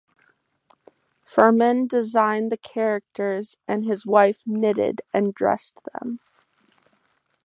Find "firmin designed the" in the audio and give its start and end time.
1.31-2.57